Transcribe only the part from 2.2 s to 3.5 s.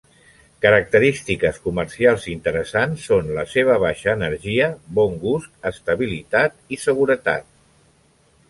interessants són la